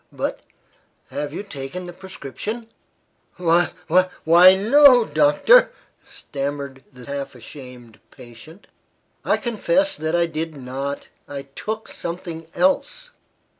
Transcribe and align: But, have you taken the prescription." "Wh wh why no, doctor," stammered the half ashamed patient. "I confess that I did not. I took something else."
But, 0.11 0.39
have 1.11 1.31
you 1.31 1.43
taken 1.43 1.85
the 1.85 1.93
prescription." 1.93 2.67
"Wh 3.37 3.65
wh 3.87 4.05
why 4.23 4.55
no, 4.55 5.05
doctor," 5.05 5.69
stammered 6.07 6.83
the 6.91 7.05
half 7.05 7.35
ashamed 7.35 7.99
patient. 8.09 8.65
"I 9.23 9.37
confess 9.37 9.95
that 9.95 10.15
I 10.15 10.25
did 10.25 10.57
not. 10.57 11.09
I 11.27 11.43
took 11.43 11.87
something 11.89 12.47
else." 12.55 13.11